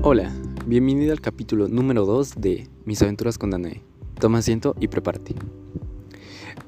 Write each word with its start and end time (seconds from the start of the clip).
Hola, 0.00 0.32
bienvenido 0.64 1.12
al 1.12 1.20
capítulo 1.20 1.66
número 1.66 2.06
2 2.06 2.36
de 2.36 2.68
Mis 2.84 3.02
aventuras 3.02 3.36
con 3.36 3.50
Danae. 3.50 3.82
Toma 4.20 4.38
asiento 4.38 4.76
y 4.78 4.86
prepárate. 4.86 5.34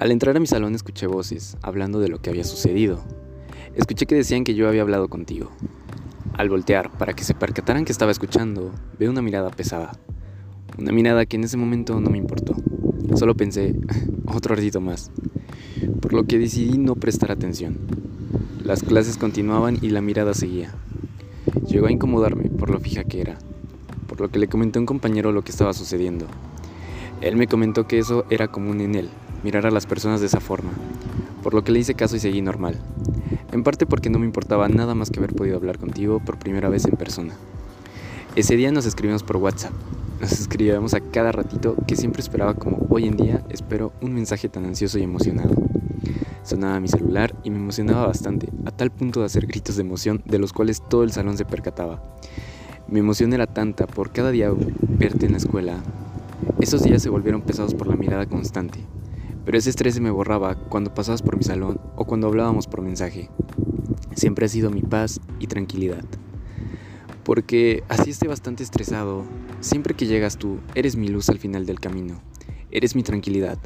Al 0.00 0.10
entrar 0.10 0.36
a 0.36 0.40
mi 0.40 0.48
salón 0.48 0.74
escuché 0.74 1.06
voces 1.06 1.56
hablando 1.62 2.00
de 2.00 2.08
lo 2.08 2.20
que 2.20 2.30
había 2.30 2.42
sucedido. 2.42 3.04
Escuché 3.76 4.06
que 4.06 4.16
decían 4.16 4.42
que 4.42 4.56
yo 4.56 4.68
había 4.68 4.82
hablado 4.82 5.08
contigo. 5.08 5.52
Al 6.34 6.48
voltear 6.48 6.90
para 6.98 7.12
que 7.12 7.22
se 7.22 7.34
percataran 7.34 7.84
que 7.84 7.92
estaba 7.92 8.10
escuchando, 8.10 8.72
veo 8.98 9.12
una 9.12 9.22
mirada 9.22 9.50
pesada. 9.50 9.92
Una 10.76 10.90
mirada 10.90 11.24
que 11.24 11.36
en 11.36 11.44
ese 11.44 11.56
momento 11.56 12.00
no 12.00 12.10
me 12.10 12.18
importó. 12.18 12.56
Solo 13.14 13.36
pensé, 13.36 13.76
otro 14.26 14.56
ratito 14.56 14.80
más. 14.80 15.12
Por 16.02 16.14
lo 16.14 16.24
que 16.24 16.40
decidí 16.40 16.78
no 16.78 16.96
prestar 16.96 17.30
atención. 17.30 17.78
Las 18.64 18.82
clases 18.82 19.18
continuaban 19.18 19.78
y 19.80 19.90
la 19.90 20.00
mirada 20.00 20.34
seguía. 20.34 20.74
Llegó 21.70 21.86
a 21.86 21.92
incomodarme 21.92 22.50
por 22.50 22.68
lo 22.68 22.80
fija 22.80 23.04
que 23.04 23.20
era, 23.20 23.38
por 24.08 24.20
lo 24.20 24.28
que 24.28 24.40
le 24.40 24.48
comenté 24.48 24.80
a 24.80 24.82
un 24.82 24.86
compañero 24.86 25.30
lo 25.30 25.42
que 25.42 25.52
estaba 25.52 25.72
sucediendo. 25.72 26.26
Él 27.20 27.36
me 27.36 27.46
comentó 27.46 27.86
que 27.86 28.00
eso 28.00 28.24
era 28.28 28.48
común 28.48 28.80
en 28.80 28.96
él, 28.96 29.08
mirar 29.44 29.66
a 29.66 29.70
las 29.70 29.86
personas 29.86 30.20
de 30.20 30.26
esa 30.26 30.40
forma, 30.40 30.72
por 31.44 31.54
lo 31.54 31.62
que 31.62 31.70
le 31.70 31.78
hice 31.78 31.94
caso 31.94 32.16
y 32.16 32.18
seguí 32.18 32.42
normal. 32.42 32.80
En 33.52 33.62
parte 33.62 33.86
porque 33.86 34.10
no 34.10 34.18
me 34.18 34.26
importaba 34.26 34.68
nada 34.68 34.96
más 34.96 35.10
que 35.10 35.20
haber 35.20 35.32
podido 35.32 35.56
hablar 35.56 35.78
contigo 35.78 36.18
por 36.18 36.40
primera 36.40 36.68
vez 36.68 36.86
en 36.86 36.96
persona. 36.96 37.34
Ese 38.34 38.56
día 38.56 38.72
nos 38.72 38.84
escribimos 38.84 39.22
por 39.22 39.36
WhatsApp. 39.36 39.72
Nos 40.20 40.32
escribíamos 40.32 40.94
a 40.94 41.00
cada 41.00 41.30
ratito 41.30 41.76
que 41.86 41.94
siempre 41.94 42.20
esperaba 42.20 42.54
como 42.54 42.84
hoy 42.88 43.06
en 43.06 43.16
día 43.16 43.44
espero 43.48 43.92
un 44.00 44.12
mensaje 44.12 44.48
tan 44.48 44.64
ansioso 44.64 44.98
y 44.98 45.04
emocionado. 45.04 45.69
Sonaba 46.42 46.80
mi 46.80 46.88
celular 46.88 47.34
y 47.44 47.50
me 47.50 47.58
emocionaba 47.58 48.06
bastante, 48.06 48.48
a 48.64 48.70
tal 48.70 48.90
punto 48.90 49.20
de 49.20 49.26
hacer 49.26 49.46
gritos 49.46 49.76
de 49.76 49.82
emoción 49.82 50.22
de 50.24 50.38
los 50.38 50.52
cuales 50.52 50.82
todo 50.88 51.04
el 51.04 51.12
salón 51.12 51.36
se 51.36 51.44
percataba. 51.44 52.02
Mi 52.88 53.00
emoción 53.00 53.32
era 53.32 53.46
tanta 53.46 53.86
por 53.86 54.10
cada 54.10 54.30
día 54.30 54.50
verte 54.82 55.26
en 55.26 55.32
la 55.32 55.38
escuela. 55.38 55.76
Esos 56.60 56.82
días 56.82 57.02
se 57.02 57.10
volvieron 57.10 57.42
pesados 57.42 57.74
por 57.74 57.86
la 57.86 57.96
mirada 57.96 58.26
constante, 58.26 58.80
pero 59.44 59.58
ese 59.58 59.70
estrés 59.70 59.94
se 59.94 60.00
me 60.00 60.10
borraba 60.10 60.56
cuando 60.56 60.94
pasabas 60.94 61.22
por 61.22 61.36
mi 61.36 61.44
salón 61.44 61.80
o 61.96 62.04
cuando 62.06 62.26
hablábamos 62.26 62.66
por 62.66 62.82
mensaje. 62.82 63.28
Siempre 64.14 64.46
ha 64.46 64.48
sido 64.48 64.70
mi 64.70 64.82
paz 64.82 65.20
y 65.38 65.46
tranquilidad. 65.46 66.04
Porque 67.22 67.84
así 67.88 68.10
esté 68.10 68.26
bastante 68.26 68.62
estresado, 68.62 69.24
siempre 69.60 69.94
que 69.94 70.06
llegas 70.06 70.36
tú, 70.36 70.58
eres 70.74 70.96
mi 70.96 71.08
luz 71.08 71.28
al 71.28 71.38
final 71.38 71.66
del 71.66 71.78
camino. 71.78 72.20
Eres 72.72 72.96
mi 72.96 73.02
tranquilidad, 73.02 73.58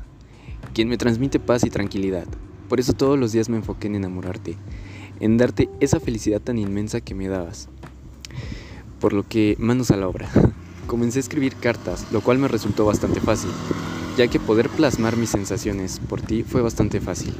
quien 0.75 0.89
me 0.89 0.99
transmite 0.99 1.39
paz 1.39 1.65
y 1.65 1.71
tranquilidad. 1.71 2.27
Por 2.69 2.81
eso 2.81 2.93
todos 2.93 3.19
los 3.19 3.33
días 3.33 3.49
me 3.49 3.57
enfoqué 3.57 3.89
en 3.89 3.97
enamorarte, 3.97 4.57
en 5.21 5.37
darte 5.37 5.69
esa 5.81 6.01
felicidad 6.01 6.41
tan 6.41 6.59
inmensa 6.59 7.01
que 7.01 7.15
me 7.15 7.29
dabas. 7.29 7.69
Por 9.01 9.13
lo 9.13 9.23
que 9.29 9.57
manos 9.59 9.91
a 9.91 9.97
la 9.97 10.09
obra. 10.09 10.29
Comencé 10.87 11.19
a 11.19 11.21
escribir 11.21 11.57
cartas, 11.57 12.07
lo 12.13 12.21
cual 12.21 12.39
me 12.39 12.49
resultó 12.49 12.85
bastante 12.85 13.21
fácil, 13.21 13.51
ya 14.17 14.29
que 14.29 14.39
poder 14.39 14.69
plasmar 14.69 15.17
mis 15.17 15.31
sensaciones 15.31 15.99
por 15.99 16.21
ti 16.21 16.43
fue 16.43 16.63
bastante 16.63 17.01
fácil. 17.01 17.35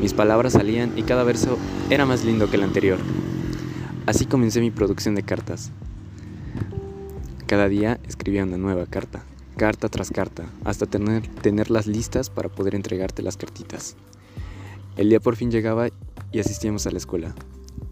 Mis 0.00 0.14
palabras 0.14 0.52
salían 0.52 0.96
y 0.96 1.02
cada 1.02 1.24
verso 1.24 1.58
era 1.90 2.06
más 2.06 2.24
lindo 2.24 2.48
que 2.48 2.56
el 2.56 2.62
anterior. 2.62 2.98
Así 4.06 4.26
comencé 4.26 4.60
mi 4.60 4.70
producción 4.70 5.14
de 5.14 5.24
cartas. 5.24 5.70
Cada 7.46 7.68
día 7.68 7.98
escribía 8.06 8.44
una 8.44 8.58
nueva 8.58 8.86
carta, 8.86 9.22
carta 9.56 9.88
tras 9.88 10.10
carta, 10.10 10.44
hasta 10.64 10.86
tener, 10.86 11.26
tenerlas 11.26 11.86
listas 11.86 12.30
para 12.30 12.48
poder 12.48 12.74
entregarte 12.74 13.22
las 13.22 13.36
cartitas. 13.36 13.96
El 14.98 15.10
día 15.10 15.20
por 15.20 15.36
fin 15.36 15.48
llegaba 15.48 15.90
y 16.32 16.40
asistíamos 16.40 16.88
a 16.88 16.90
la 16.90 16.98
escuela. 16.98 17.32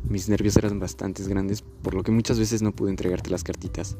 Mis 0.08 0.28
nervios 0.28 0.56
eran 0.56 0.80
bastante 0.80 1.22
grandes, 1.22 1.62
por 1.62 1.94
lo 1.94 2.02
que 2.02 2.10
muchas 2.10 2.36
veces 2.36 2.62
no 2.62 2.72
pude 2.72 2.90
entregarte 2.90 3.30
las 3.30 3.44
cartitas. 3.44 3.96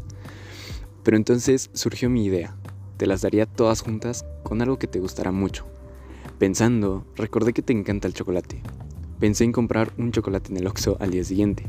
Pero 1.05 1.17
entonces 1.17 1.71
surgió 1.73 2.11
mi 2.11 2.25
idea. 2.25 2.57
Te 2.97 3.07
las 3.07 3.23
daría 3.23 3.47
todas 3.47 3.81
juntas 3.81 4.25
con 4.43 4.61
algo 4.61 4.81
que 4.81 4.89
te 4.89 4.99
gustará 4.99 5.31
mucho. 5.31 5.67
Pensando, 6.41 7.07
recordé 7.15 7.53
que 7.53 7.63
te 7.63 7.73
encanta 7.73 8.09
el 8.09 8.15
chocolate. 8.15 8.61
Pensé 9.21 9.45
en 9.45 9.53
comprar 9.53 9.93
un 9.99 10.11
chocolate 10.11 10.51
en 10.51 10.57
el 10.57 10.67
Oxxo 10.67 10.97
al 10.99 11.13
día 11.13 11.23
siguiente. 11.23 11.63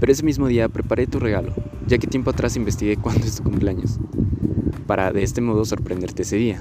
Pero 0.00 0.10
ese 0.10 0.24
mismo 0.24 0.48
día 0.48 0.68
preparé 0.68 1.06
tu 1.06 1.20
regalo, 1.20 1.54
ya 1.86 1.98
que 1.98 2.08
tiempo 2.08 2.30
atrás 2.30 2.56
investigué 2.56 2.96
cuándo 2.96 3.24
es 3.24 3.36
tu 3.36 3.44
cumpleaños. 3.44 4.00
Para 4.88 5.12
de 5.12 5.22
este 5.22 5.40
modo 5.40 5.64
sorprenderte 5.64 6.22
ese 6.22 6.34
día. 6.34 6.60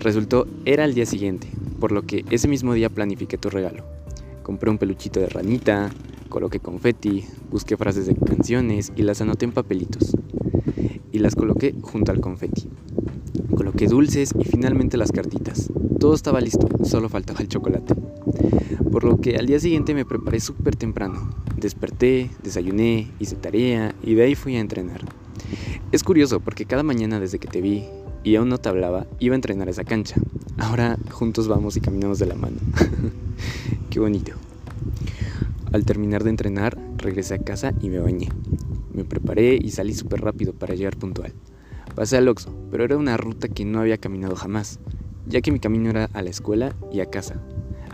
Resultó 0.00 0.46
era 0.66 0.84
el 0.84 0.92
día 0.92 1.06
siguiente, 1.06 1.48
por 1.78 1.92
lo 1.92 2.02
que 2.02 2.24
ese 2.30 2.48
mismo 2.48 2.74
día 2.74 2.90
planifiqué 2.90 3.38
tu 3.38 3.50
regalo. 3.50 3.84
Compré 4.42 4.70
un 4.70 4.78
peluchito 4.78 5.20
de 5.20 5.28
ranita, 5.28 5.90
coloqué 6.28 6.60
confeti, 6.60 7.24
busqué 7.50 7.76
frases 7.76 8.06
de 8.06 8.14
canciones 8.14 8.92
y 8.96 9.02
las 9.02 9.20
anoté 9.20 9.44
en 9.44 9.52
papelitos. 9.52 10.16
Y 11.12 11.18
las 11.20 11.34
coloqué 11.34 11.74
junto 11.80 12.12
al 12.12 12.20
confeti. 12.20 12.68
Coloqué 13.54 13.86
dulces 13.86 14.32
y 14.38 14.44
finalmente 14.44 14.96
las 14.96 15.12
cartitas. 15.12 15.70
Todo 15.98 16.14
estaba 16.14 16.40
listo, 16.40 16.68
solo 16.84 17.08
faltaba 17.08 17.40
el 17.40 17.48
chocolate. 17.48 17.94
Por 18.90 19.04
lo 19.04 19.20
que 19.20 19.36
al 19.36 19.46
día 19.46 19.60
siguiente 19.60 19.94
me 19.94 20.04
preparé 20.04 20.40
súper 20.40 20.76
temprano. 20.76 21.30
Desperté, 21.56 22.30
desayuné, 22.42 23.10
hice 23.18 23.36
tarea 23.36 23.94
y 24.02 24.14
de 24.14 24.22
ahí 24.22 24.34
fui 24.34 24.56
a 24.56 24.60
entrenar. 24.60 25.02
Es 25.92 26.04
curioso 26.04 26.40
porque 26.40 26.66
cada 26.66 26.82
mañana 26.82 27.20
desde 27.20 27.38
que 27.38 27.48
te 27.48 27.60
vi 27.60 27.84
y 28.22 28.36
aún 28.36 28.48
no 28.48 28.58
te 28.58 28.68
hablaba, 28.68 29.06
iba 29.18 29.34
a 29.34 29.36
entrenar 29.36 29.68
esa 29.68 29.84
cancha. 29.84 30.16
Ahora 30.58 30.98
juntos 31.10 31.48
vamos 31.48 31.76
y 31.76 31.80
caminamos 31.80 32.18
de 32.18 32.26
la 32.26 32.34
mano. 32.34 32.56
Qué 33.90 34.00
bonito. 34.00 34.32
Al 35.72 35.84
terminar 35.84 36.24
de 36.24 36.30
entrenar, 36.30 36.78
regresé 36.96 37.34
a 37.34 37.38
casa 37.38 37.72
y 37.80 37.88
me 37.88 37.98
bañé. 37.98 38.28
Me 38.92 39.04
preparé 39.04 39.56
y 39.60 39.70
salí 39.70 39.94
súper 39.94 40.20
rápido 40.20 40.52
para 40.52 40.74
llegar 40.74 40.96
puntual. 40.96 41.32
Pasé 41.94 42.16
al 42.16 42.28
Oxxo, 42.28 42.54
pero 42.70 42.84
era 42.84 42.96
una 42.96 43.16
ruta 43.16 43.48
que 43.48 43.64
no 43.64 43.80
había 43.80 43.98
caminado 43.98 44.34
jamás, 44.34 44.80
ya 45.26 45.40
que 45.40 45.52
mi 45.52 45.60
camino 45.60 45.90
era 45.90 46.08
a 46.12 46.22
la 46.22 46.30
escuela 46.30 46.74
y 46.92 47.00
a 47.00 47.06
casa, 47.06 47.40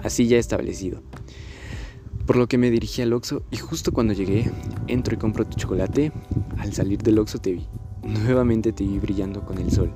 así 0.03 0.27
ya 0.27 0.39
establecido. 0.39 1.03
Por 2.27 2.37
lo 2.37 2.47
que 2.47 2.57
me 2.57 2.71
dirigí 2.71 3.03
al 3.03 3.13
Oxxo 3.13 3.43
y 3.51 3.59
justo 3.59 3.93
cuando 3.93 4.15
llegué, 4.15 4.51
entro 4.87 5.15
y 5.15 5.19
compro 5.19 5.45
tu 5.45 5.59
chocolate. 5.59 6.13
Al 6.57 6.73
salir 6.73 7.03
del 7.03 7.19
Oxxo 7.19 7.39
te 7.39 7.53
vi. 7.53 7.67
Nuevamente 8.03 8.73
te 8.73 8.85
vi 8.85 8.99
brillando 8.99 9.45
con 9.45 9.59
el 9.59 9.71
sol. 9.71 9.93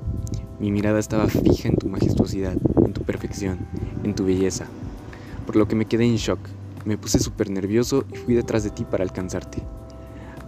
Mi 0.61 0.73
mirada 0.73 0.99
estaba 0.99 1.29
fija 1.29 1.69
en 1.69 1.77
tu 1.77 1.89
majestuosidad, 1.89 2.57
en 2.85 2.93
tu 2.93 3.03
perfección, 3.03 3.61
en 4.03 4.17
tu 4.17 4.25
belleza, 4.25 4.67
por 5.47 5.55
lo 5.55 5.69
que 5.69 5.77
me 5.77 5.85
quedé 5.85 6.05
en 6.05 6.17
shock. 6.17 6.41
Me 6.85 6.99
puse 6.99 7.21
súper 7.21 7.49
nervioso 7.49 8.05
y 8.13 8.17
fui 8.17 8.35
detrás 8.35 8.65
de 8.65 8.71
ti 8.71 8.85
para 8.85 9.05
alcanzarte. 9.05 9.63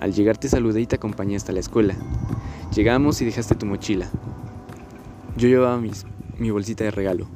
Al 0.00 0.12
llegar 0.12 0.36
te 0.36 0.48
saludé 0.48 0.80
y 0.80 0.86
te 0.86 0.96
acompañé 0.96 1.36
hasta 1.36 1.52
la 1.52 1.60
escuela. 1.60 1.94
Llegamos 2.74 3.22
y 3.22 3.24
dejaste 3.24 3.54
tu 3.54 3.66
mochila. 3.66 4.08
Yo 5.36 5.46
llevaba 5.46 5.78
mis, 5.78 6.04
mi 6.38 6.50
bolsita 6.50 6.82
de 6.82 6.90
regalo. 6.90 7.28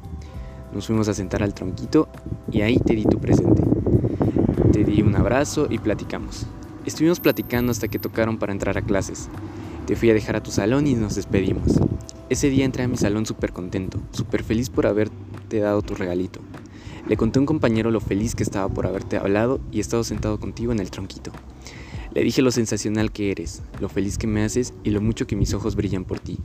Nos 0.73 0.87
fuimos 0.87 1.07
a 1.07 1.13
sentar 1.13 1.43
al 1.43 1.53
tronquito 1.53 2.09
y 2.51 2.59
ahí 2.59 2.77
te 2.77 2.93
di 2.93 3.05
tu 3.05 3.19
presente. 3.19 3.63
Te 4.73 4.83
di 4.83 5.01
un 5.01 5.15
abrazo 5.15 5.67
y 5.69 5.77
platicamos. 5.77 6.45
Estuvimos 6.85 7.21
platicando 7.21 7.71
hasta 7.71 7.87
que 7.87 7.99
tocaron 7.99 8.37
para 8.37 8.51
entrar 8.51 8.77
a 8.77 8.81
clases. 8.81 9.29
Te 9.87 9.95
fui 9.95 10.09
a 10.09 10.13
dejar 10.13 10.35
a 10.35 10.43
tu 10.43 10.51
salón 10.51 10.87
y 10.87 10.95
nos 10.95 11.15
despedimos. 11.15 11.79
Ese 12.27 12.49
día 12.49 12.65
entré 12.65 12.81
a 12.81 12.87
mi 12.87 12.97
salón 12.97 13.27
súper 13.27 13.53
contento, 13.53 13.99
súper 14.09 14.41
feliz 14.41 14.71
por 14.71 14.87
haberte 14.87 15.59
dado 15.59 15.83
tu 15.83 15.93
regalito. 15.93 16.39
Le 17.07 17.17
conté 17.17 17.37
a 17.37 17.41
un 17.41 17.45
compañero 17.45 17.91
lo 17.91 17.99
feliz 17.99 18.33
que 18.33 18.41
estaba 18.41 18.67
por 18.67 18.87
haberte 18.87 19.17
hablado 19.17 19.61
y 19.71 19.79
estado 19.79 20.03
sentado 20.03 20.39
contigo 20.39 20.71
en 20.71 20.79
el 20.79 20.89
tronquito. 20.89 21.31
Le 22.15 22.23
dije 22.23 22.41
lo 22.41 22.49
sensacional 22.49 23.11
que 23.11 23.29
eres, 23.29 23.61
lo 23.79 23.89
feliz 23.89 24.17
que 24.17 24.25
me 24.25 24.43
haces 24.43 24.73
y 24.83 24.89
lo 24.89 25.01
mucho 25.01 25.27
que 25.27 25.35
mis 25.35 25.53
ojos 25.53 25.75
brillan 25.75 26.03
por 26.03 26.19
ti. 26.19 26.39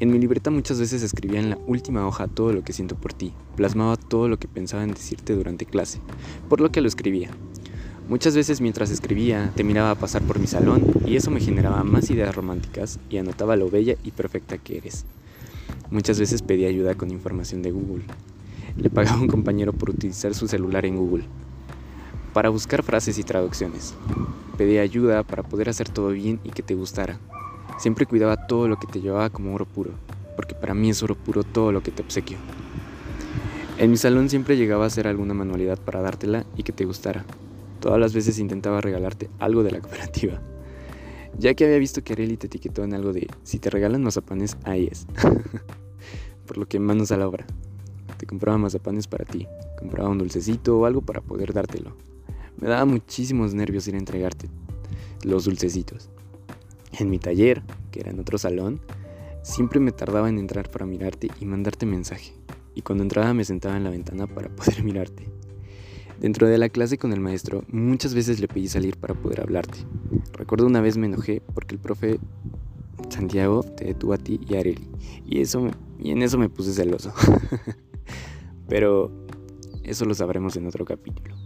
En 0.00 0.10
mi 0.10 0.18
libreta 0.18 0.50
muchas 0.50 0.78
veces 0.78 1.02
escribía 1.02 1.40
en 1.40 1.48
la 1.48 1.58
última 1.66 2.06
hoja 2.06 2.28
todo 2.28 2.52
lo 2.52 2.62
que 2.62 2.74
siento 2.74 2.94
por 2.94 3.14
ti, 3.14 3.32
plasmaba 3.56 3.96
todo 3.96 4.28
lo 4.28 4.38
que 4.38 4.48
pensaba 4.48 4.84
en 4.84 4.92
decirte 4.92 5.34
durante 5.34 5.64
clase, 5.64 6.00
por 6.50 6.60
lo 6.60 6.70
que 6.72 6.82
lo 6.82 6.88
escribía. 6.88 7.30
Muchas 8.08 8.34
veces 8.34 8.60
mientras 8.60 8.90
escribía 8.90 9.52
te 9.54 9.64
miraba 9.64 9.94
pasar 9.94 10.22
por 10.22 10.38
mi 10.38 10.46
salón 10.46 10.82
y 11.06 11.16
eso 11.16 11.30
me 11.30 11.40
generaba 11.40 11.84
más 11.84 12.10
ideas 12.10 12.34
románticas 12.34 12.98
y 13.08 13.18
anotaba 13.18 13.56
lo 13.56 13.70
bella 13.70 13.96
y 14.02 14.10
perfecta 14.10 14.58
que 14.58 14.78
eres. 14.78 15.04
Muchas 15.90 16.18
veces 16.18 16.42
pedía 16.42 16.68
ayuda 16.68 16.94
con 16.94 17.10
información 17.10 17.62
de 17.62 17.70
Google. 17.70 18.04
Le 18.76 18.90
pagaba 18.90 19.18
a 19.18 19.22
un 19.22 19.28
compañero 19.28 19.72
por 19.72 19.90
utilizar 19.90 20.34
su 20.34 20.48
celular 20.48 20.86
en 20.86 20.96
Google 20.96 21.24
para 22.32 22.48
buscar 22.48 22.82
frases 22.82 23.18
y 23.18 23.24
traducciones. 23.24 23.94
Pedía 24.56 24.82
ayuda 24.82 25.22
para 25.22 25.42
poder 25.42 25.68
hacer 25.68 25.88
todo 25.88 26.10
bien 26.10 26.40
y 26.44 26.50
que 26.50 26.62
te 26.62 26.74
gustara. 26.74 27.18
Siempre 27.78 28.06
cuidaba 28.06 28.46
todo 28.46 28.68
lo 28.68 28.78
que 28.78 28.86
te 28.86 29.00
llevaba 29.00 29.30
como 29.30 29.54
oro 29.54 29.66
puro, 29.66 29.92
porque 30.36 30.54
para 30.54 30.74
mí 30.74 30.90
es 30.90 31.02
oro 31.02 31.14
puro 31.14 31.42
todo 31.42 31.72
lo 31.72 31.82
que 31.82 31.90
te 31.90 32.02
obsequio. 32.02 32.38
En 33.78 33.90
mi 33.90 33.96
salón 33.96 34.28
siempre 34.28 34.56
llegaba 34.56 34.84
a 34.84 34.88
hacer 34.88 35.06
alguna 35.06 35.34
manualidad 35.34 35.78
para 35.78 36.02
dártela 36.02 36.44
y 36.56 36.62
que 36.62 36.72
te 36.72 36.84
gustara. 36.84 37.24
Todas 37.80 37.98
las 37.98 38.12
veces 38.12 38.38
intentaba 38.38 38.80
regalarte 38.80 39.30
algo 39.38 39.62
de 39.62 39.70
la 39.70 39.80
cooperativa. 39.80 40.40
Ya 41.38 41.54
que 41.54 41.64
había 41.64 41.78
visto 41.78 42.02
que 42.02 42.12
Areli 42.12 42.36
te 42.36 42.46
etiquetó 42.46 42.84
en 42.84 42.94
algo 42.94 43.12
de 43.12 43.28
si 43.42 43.58
te 43.58 43.70
regalan 43.70 44.02
mazapanes, 44.02 44.56
ahí 44.64 44.88
es. 44.90 45.06
Por 46.46 46.58
lo 46.58 46.66
que 46.66 46.78
manos 46.78 47.12
a 47.12 47.16
la 47.16 47.26
obra. 47.26 47.46
Te 48.18 48.26
compraba 48.26 48.58
mazapanes 48.58 49.06
para 49.06 49.24
ti, 49.24 49.46
compraba 49.78 50.10
un 50.10 50.18
dulcecito 50.18 50.78
o 50.78 50.84
algo 50.84 51.00
para 51.00 51.22
poder 51.22 51.54
dártelo. 51.54 51.96
Me 52.58 52.68
daba 52.68 52.84
muchísimos 52.84 53.54
nervios 53.54 53.88
ir 53.88 53.94
a 53.94 53.98
entregarte 53.98 54.48
los 55.24 55.44
dulcecitos. 55.44 56.10
En 56.98 57.08
mi 57.08 57.18
taller, 57.18 57.62
que 57.90 58.00
era 58.00 58.10
en 58.10 58.20
otro 58.20 58.36
salón, 58.36 58.80
siempre 59.42 59.80
me 59.80 59.92
tardaba 59.92 60.28
en 60.28 60.38
entrar 60.38 60.70
para 60.70 60.86
mirarte 60.86 61.28
y 61.40 61.46
mandarte 61.46 61.86
mensaje. 61.86 62.34
Y 62.74 62.82
cuando 62.82 63.04
entraba 63.04 63.32
me 63.32 63.44
sentaba 63.44 63.76
en 63.76 63.84
la 63.84 63.90
ventana 63.90 64.26
para 64.26 64.48
poder 64.48 64.82
mirarte. 64.84 65.26
Dentro 66.20 66.46
de 66.46 66.58
la 66.58 66.68
clase 66.68 66.98
con 66.98 67.14
el 67.14 67.20
maestro, 67.20 67.64
muchas 67.68 68.12
veces 68.12 68.40
le 68.40 68.48
pedí 68.48 68.68
salir 68.68 68.98
para 68.98 69.14
poder 69.14 69.40
hablarte. 69.40 69.78
Recuerdo 70.34 70.66
una 70.66 70.82
vez 70.82 70.98
me 70.98 71.06
enojé 71.06 71.40
porque 71.54 71.74
el 71.74 71.80
profe 71.80 72.20
Santiago 73.08 73.62
te 73.62 73.86
detuvo 73.86 74.12
a 74.12 74.18
ti 74.18 74.38
y 74.46 74.54
a 74.54 74.60
Areli. 74.60 74.86
Y, 75.24 75.40
eso 75.40 75.70
y 75.98 76.10
en 76.10 76.20
eso 76.20 76.36
me 76.36 76.50
puse 76.50 76.74
celoso. 76.74 77.14
Pero 78.68 79.10
eso 79.82 80.04
lo 80.04 80.12
sabremos 80.12 80.56
en 80.56 80.66
otro 80.66 80.84
capítulo. 80.84 81.39